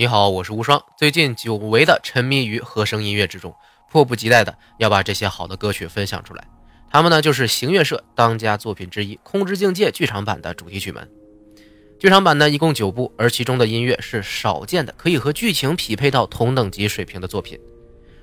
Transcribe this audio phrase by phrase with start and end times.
[0.00, 0.82] 你好，我是无双。
[0.96, 3.54] 最近久违的沉迷于和声音乐之中，
[3.90, 6.42] 迫不及待的要把这些好的歌曲分享出来。
[6.90, 11.06] 他们呢，就是行乐社当家作品之一《空之境界》剧场版的主题曲们。
[11.98, 17.60] 剧场版呢，一共九部，而其中的音乐是少见的，可以和剧情匹配到同等级水平的作品。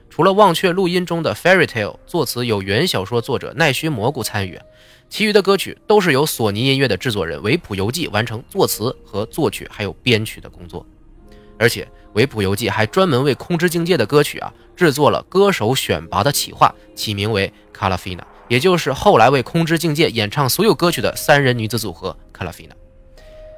[0.09, 4.59] 除了忘却录音中的《Fairy Tale》，作词有原小说作者奈须蘑菇参与，
[5.09, 10.84] 其余的歌曲都是由索尼音乐的制作人维普游记完成作词和作曲还有编曲的工作。
[11.59, 22.75] 而且维普游记还专门为《空之境界》的歌曲啊制作了歌手选拔的企划，起名为卡拉菲娜，也就是后来为《空之境界》演唱所有歌曲的三人女子组合卡拉菲娜。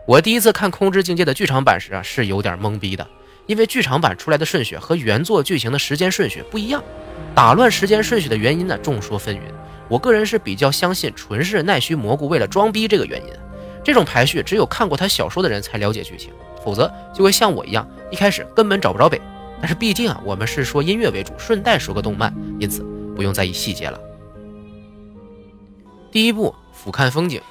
[0.07, 3.07] 我第一次看《空之境界》的剧场版时啊，是有点懵逼的，
[3.45, 6.83] 因为剧场版出来的顺序和原作剧情的时间顺序不一样。
[7.35, 9.41] 打乱时间顺序的原因呢，众说纷纭。
[9.87, 13.33] 我个人是比较相信，纯是奈须蘑菇为了装逼这个原因。
[13.83, 16.31] 这种排序只有看过他小说的人才了解剧情，
[16.69, 19.19] 否则就会像我一样，一开始根本找不着北。
[19.59, 22.85] 但是毕竟啊，我们是说音乐为主，顺带说个动漫，因此
[23.15, 23.99] 不用在意细节了。
[26.11, 27.41] 第一部俯瞰风景。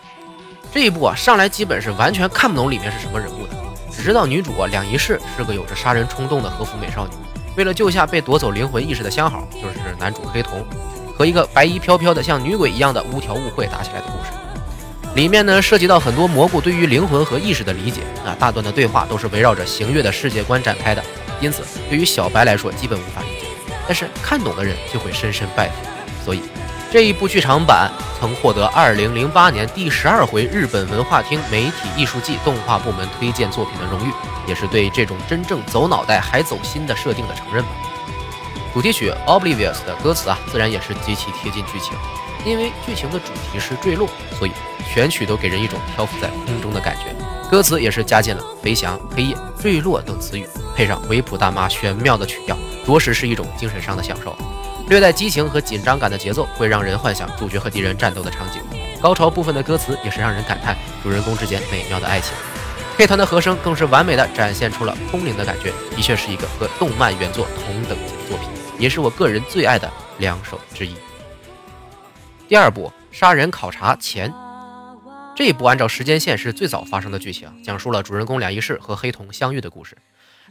[0.72, 3.56] 这一部啊，上来基本是完全看不懂里面是什么人物的，
[3.90, 7.12] 只知道女主啊两仪式是个有着杀人冲动的和服美少女，
[7.56, 10.64] 为了救下被夺走灵魂意识的相好，就是男主黑瞳，
[11.16, 14.30] 和一个白衣飘飘的像女鬼一样的乌条误会打起来的故事。
[15.18, 21.02] 里面呢涉及到很多蘑菇对于灵魂和意识的理解啊，大段的对话都是围绕着行月的世界观展开的，
[21.40, 23.48] 因此对于小白来说基本无法理解，
[23.84, 25.74] 但是看懂的人就会深深拜服，
[26.24, 26.42] 所以。
[26.92, 34.12] 这一部剧场版曾获得2008年第十二回日本文化厅媒体艺术季动画部门推荐作品的荣誉，
[34.46, 37.70] 也是对这种真正走脑袋还走心的设定的承认吧。
[38.72, 41.92] 主题曲《Oblivious》的歌词啊，自然也是极其贴近剧情，
[42.44, 44.08] 因为剧情的主题是坠落，
[44.38, 44.52] 所以
[44.92, 47.14] 全曲都给人一种漂浮在空中的感觉。
[47.50, 54.36] 歌词也是加进了飞翔、黑夜、坠落等词语，配上维普大妈玄妙的曲调，着实是一种精神上的享受。
[54.88, 58.62] 略带激情和紧张感的节奏，会让人幻想主角和敌人战斗的场景。
[59.00, 62.32] 高潮部分的歌词也是让人感叹主人公之间美妙的爱情。
[62.96, 68.48] 配团的和声更是完美的展现出了空灵的感觉，的确是一个和动漫原作同等级的作品，
[68.78, 70.94] 也是我个人最爱的两首之一。
[72.48, 74.30] 第二部《杀人考察前》
[75.36, 79.94] 这一部按照时间线是最早发生的剧情，讲述了主人公两仪式和黑瞳相遇的故事。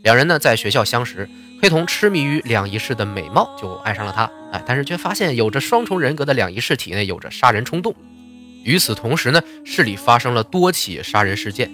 [0.04, 1.28] 两人呢在学校相识，
[1.60, 4.30] 黑瞳痴迷于两仪式的美貌，就爱上了她。
[4.52, 7.96] 哎，但是却发现有着双重人格的两仪式体内有着杀人冲动。
[8.64, 11.72] 与此同时呢，市里发生了多起杀人事件。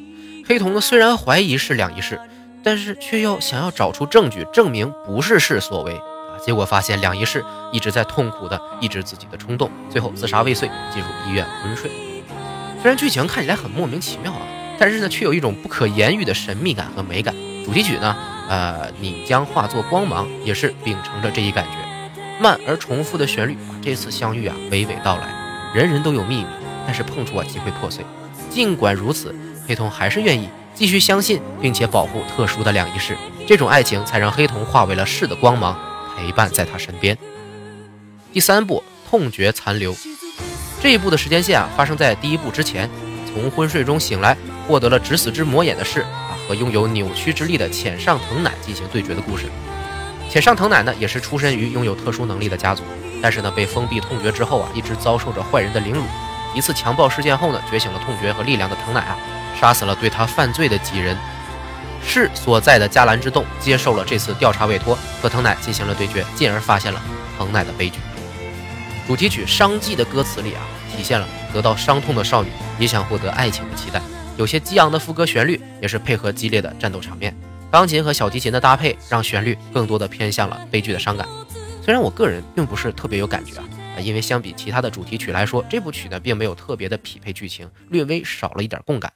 [0.48, 2.18] 黑瞳呢虽然怀疑是两仪式，
[2.64, 6.00] 但是却又想要找出证据证明不是是所为。
[6.46, 11.90] 结果发现两仪式一直在痛苦的抑制自己的冲动，最后自杀未遂，进入医院昏睡。
[12.82, 14.42] 虽然剧情看起来很莫名其妙啊，
[14.78, 17.34] 但是呢却有一种不可言喻的神秘感和美感。
[17.64, 18.14] 主题曲呢，
[18.50, 21.78] 呃，你将化作光芒，也是秉承着这一感觉，
[22.42, 25.30] 慢而重复的旋律，把这次相遇啊娓娓道来。
[25.74, 26.48] 人人都有秘密，
[26.86, 28.06] 但是碰触啊即会破碎。
[28.50, 29.34] 尽管如此，
[29.66, 33.16] 黑瞳还是愿意继续相信，并且保护特殊的两仪式。
[33.48, 35.80] 这种爱情才让黑瞳化为了世的光芒，
[36.16, 37.18] 陪伴在他身边。
[38.32, 39.96] 第三部痛觉残留，
[40.82, 42.90] 这一部的时间线啊发生在第一部之前，
[43.32, 44.38] 从昏睡中醒来，
[44.68, 46.06] 获得了止死之魔眼的事。
[46.46, 49.46] 和拥有扭曲之力的浅上藤乃进行对决的故事。
[50.30, 52.84] 浅上藤乃呢，也是出身于拥有特殊能力的家族，
[53.22, 56.04] 但是呢，被封闭痛觉之后啊，一直遭受着坏人的凌辱。
[56.54, 59.18] 一次强暴事件后呢，觉醒了痛觉和力量的藤乃啊，
[59.58, 61.18] 杀死了对他犯罪的几人。
[62.06, 67.02] 市所在的迦兰之洞接受了这次调查委托，和藤乃进行了对决，进而发现了
[67.38, 68.00] 藤乃的悲剧。
[69.08, 70.62] 主题曲《伤寂》的歌词里啊，
[70.96, 72.50] 体现了得到伤痛的少女
[72.80, 74.02] 也想获得爱情的期待。
[74.38, 77.36] 有些激昂的副歌旋律，也是配合激烈的战斗场面。
[77.70, 81.28] 钢琴和小提琴的搭配，让旋律更多的偏向了悲剧的伤感。
[81.84, 89.12] 虽然我个人并不是特别有感觉啊，因为相比其他的主题曲来说，这部曲呢并没有特别的匹配剧情，略微少了一点共感。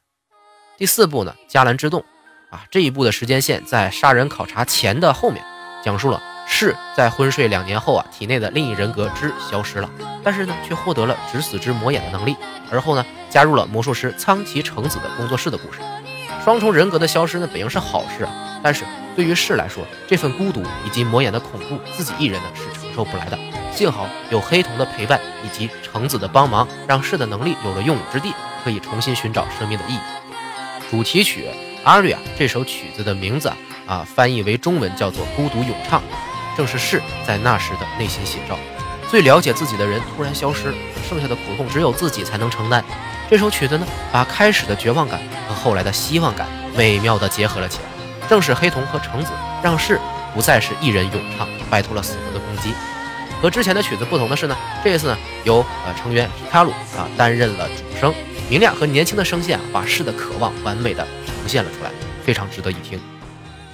[0.77, 2.03] 第四部呢，迦兰之洞，
[2.49, 5.43] 啊，这一部的时间线在杀人考察前的后面，
[5.83, 9.89] 讲述了是在昏睡两年后啊，体内的另一人格之消失了，
[10.23, 12.35] 但是呢，却获得了止死之魔眼的能力，
[12.71, 13.05] 而后呢。
[13.29, 15.79] 加入了魔术师苍崎橙子的工作室的故事。
[16.45, 18.31] 双重人格的消失呢，本应是好事啊，
[18.63, 18.85] 但是
[19.17, 23.37] 对于世来说，这份孤独以及魔眼的恐怖，自己一人呢是承受不来的。
[23.73, 28.33] 幸好有黑瞳的陪伴以及橙子的帮忙，让世的能力有了用武之地，
[28.63, 29.99] 可以重新寻找生命的意义。
[30.89, 31.49] 主题曲
[31.83, 33.51] 《Aria》这首曲子的名字
[33.85, 35.99] 啊，翻译为中文叫做《孤独咏唱》，
[36.57, 38.57] 正是世在那时的内心写照。
[39.09, 40.73] 最了解自己的人突然消失，
[41.07, 42.83] 剩下的苦痛只有自己才能承担。
[43.29, 48.27] 这首曲子呢，把开始的绝望感和后来的希望感美妙的结合了起来。
[48.27, 49.31] 正是黑瞳和橙子
[49.63, 49.97] 让世
[50.33, 52.73] 不再是一人咏唱，摆脱了死魂的攻击。
[53.41, 58.13] 和之前的曲子不同的是呢，这一次呢，由呃成员卡鲁啊担任了主声，
[58.49, 61.07] 明亮和年轻的声线啊，把世的渴望完美的
[61.47, 61.89] 呈现了出来，
[62.25, 62.99] 非常值得一听。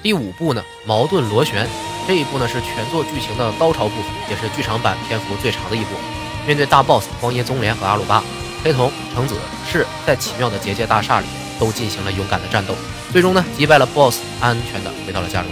[0.03, 1.67] 第五部呢，矛盾螺旋
[2.07, 5.95] 这一部呢是全作剧情的高潮部分，也是剧场版篇幅最长的一部。
[6.45, 8.23] 面对大 boss 荒野宗莲和阿鲁巴，
[8.63, 9.33] 黑瞳、橙子
[9.67, 11.25] 是在奇妙的结界大厦里
[11.59, 12.75] 都进行了勇敢的战斗，
[13.11, 15.49] 最终呢击败了 boss，安全的回到了家中。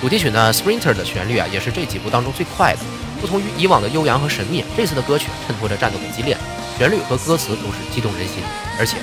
[0.00, 2.78] 主题曲呢，Sprinter 的旋律啊，也是这几部当中最快的。
[3.20, 6.34] 不同于以往的悠扬和神秘，这次的歌曲衬托着战斗的激烈，
[6.78, 8.36] 旋律和歌词都是激动人心，
[8.78, 8.96] 而且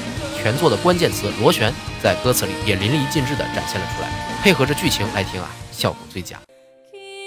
[0.45, 4.07] 全作的关键词螺旋在歌词里也淋漓尽致地展现了出来，
[4.44, 6.39] 配合着剧情来听啊，效果最佳。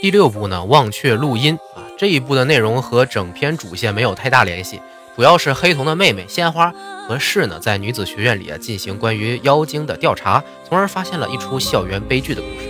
[0.01, 4.81] 第六部呢，忘却录音啊，这一部的内容和整篇主线没有太大联系，
[5.17, 6.73] 主要是黑瞳的妹妹鲜花
[7.09, 12.69] 和世呢在女子学院里啊进行关于妖精的调查，从而发现了一出校园悲剧的故事。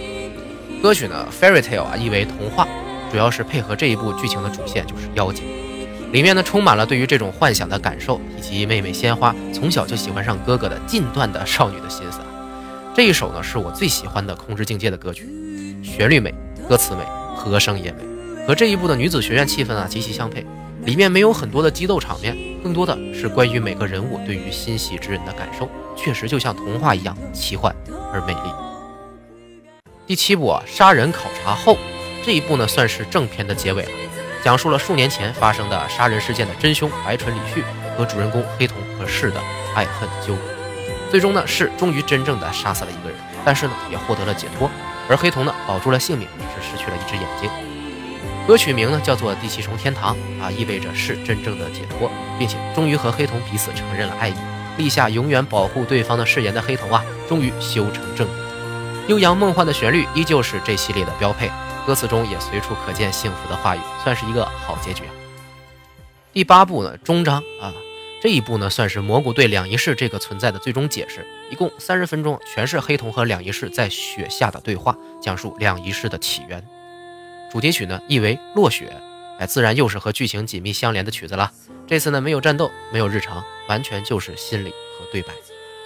[0.82, 2.66] 歌曲呢，Fairy Tale 啊，意为童话。
[3.12, 5.44] 主要是配合这一部剧情的主线，就是妖精，
[6.12, 12.20] 里面呢充满了对于这种幻想的感受，以及妹妹鲜花从小就喜欢上哥哥的禁断的少女的心思。
[12.94, 15.28] 这一首呢是我最喜欢的《空之境界》的歌曲，
[15.82, 16.34] 旋律美，
[16.68, 17.02] 歌词美，
[17.36, 17.98] 和声也美，
[18.46, 20.44] 和这一部的女子学院气氛啊极其相配。
[20.84, 27.74] 里面没有很多的激斗场面，更多的是关于每个人物对于心喜之人的感受，确实就像童话一样奇幻
[28.12, 28.50] 而美丽。
[30.06, 31.76] 第七部啊，杀人考察后。
[32.24, 33.88] 这一部呢，算是正片的结尾了，
[34.48, 37.62] 讲述了数年前发生的杀人事件的真凶白纯李旭
[37.94, 39.38] 和主人公黑瞳和世的
[39.74, 40.40] 爱恨纠葛。
[41.10, 44.70] 最终呢，世终于真正的杀死了一个人，但是呢，也获得了解脱。
[45.06, 47.50] 而黑瞳呢，保住了性命，只是失去了一只眼睛。
[48.46, 54.34] 歌曲名呢，叫做《第七重天堂》啊，意味着是真正的解脱，并且终于和黑瞳彼此承认了爱意，
[54.78, 58.36] 立下永远保护对方的誓言的黑瞳啊，终于修成正果。
[59.08, 61.50] 悠扬梦幻的旋律依旧是这系列的标配。
[61.88, 65.04] 歌词中也随处可见幸福的话语，算是一个好结局。
[66.34, 67.72] 第八部呢，终章啊，
[68.20, 71.26] 这一部呢算是蘑菇对两仪式这个存在的最终解释。
[71.50, 76.62] 一共三十分钟，全是黑瞳和两仪式在雪下的对话，讲述两仪式的起源。
[77.50, 78.94] 主题曲呢意为落雪，
[79.38, 81.50] 哎，自然又是和剧情紧密相连的曲子了。
[81.86, 85.32] 这次呢没有战斗，没有日常，完全就是心理和对白。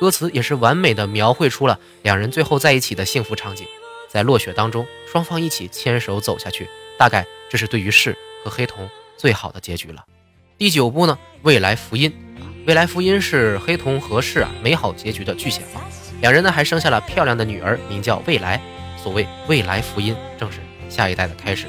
[0.01, 3.69] 歌词也是完美的描绘出了两人最后在一起的幸福场景。
[4.13, 6.69] 在落雪当中，双方一起牵手走下去，
[6.99, 8.15] 大概这是对于世
[8.45, 8.87] 和黑瞳
[9.17, 10.05] 最好的结局了。
[10.59, 15.81] 第九部呢，未来福音啊，未来福音是黑瞳和世啊美好结局的具象化。
[16.21, 18.61] 两人呢还生下了漂亮的女儿，名叫未来。
[19.03, 20.59] 所谓未来福音，正是
[20.91, 21.67] 下一代的开始。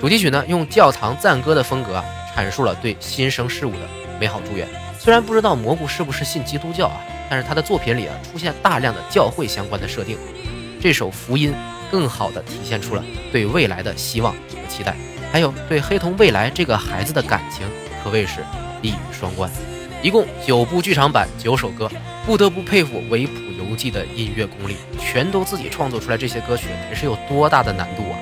[0.00, 2.04] 主题曲呢用教堂赞歌的风格啊，
[2.34, 3.88] 阐述了对新生事物的
[4.18, 4.66] 美好祝愿。
[4.98, 7.00] 虽然不知道蘑菇是不是信基督教啊，
[7.30, 10.18] 但是他的作品里啊出现大量的教会相关的设定。
[10.80, 11.52] 这首福音
[11.90, 14.96] 更好地体现出了对未来的希望和期待，
[15.30, 17.66] 还有对黑瞳未来这个孩子的感情，
[18.02, 18.40] 可谓是
[18.80, 19.50] 一语双关。
[20.02, 21.90] 一共九部剧场版，九首歌，
[22.24, 26.16] 不得不佩服维普游记的音乐功力，全都自己创作出来。
[26.16, 28.16] 这些歌曲得是有多大的难度啊！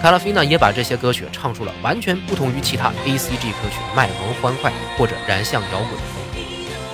[0.00, 6.40] 卡拉菲娜也把这些歌曲唱出了完全不同于其他 A C G 歌曲卖萌欢快或者燃向摇滚的风格，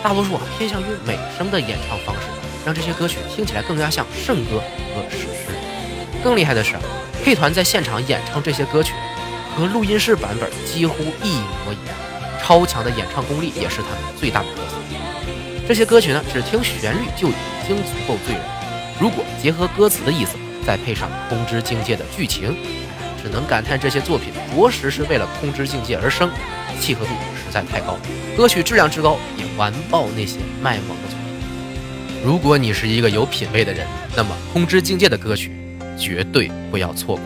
[0.03, 2.34] 大多数啊偏向于美声的演唱方式。
[2.65, 4.63] 让这些歌曲听起来更加像圣歌
[4.95, 5.55] 和史诗。
[6.23, 6.75] 更厉害的是，
[7.23, 8.93] 配团在现场演唱这些歌曲，
[9.57, 11.95] 和录音室版本几乎一模一样。
[12.43, 14.77] 超强的演唱功力也是他们最大的特色。
[15.67, 17.35] 这些歌曲呢，只听旋律就已
[17.67, 18.43] 经足够醉人。
[19.01, 22.55] 如果结合歌词的意思，再配上《空之境界》的剧情，
[23.23, 26.31] 只能感叹这些作品着实是为了《空之境界》而生，
[26.81, 27.99] 契合度实在太高。
[28.37, 30.97] 歌曲质量之高，也完爆那些卖萌。
[32.25, 35.53] 如果你是一个有品位的人，那么《空之境界》的歌曲
[35.99, 37.25] 绝对不要错过。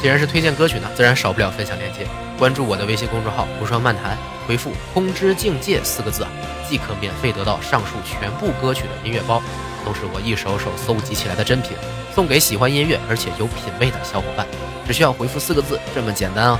[0.00, 2.06] 既然是推荐歌曲呢，自然少不了分享链接。
[2.38, 6.24] 关注我的微信公众号“无双漫谈”，回复“空之境界”四个字，
[6.68, 9.42] 即可免费得到上述全部歌曲的音乐包，
[9.84, 11.72] 都是我一首首搜集起来的珍品，
[12.14, 14.46] 送给喜欢音乐而且有品位的小伙伴。
[14.86, 16.58] 只需要回复四个字，这么简单哦。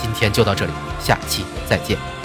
[0.00, 0.72] 今天就到这里，
[1.04, 2.15] 下期再见。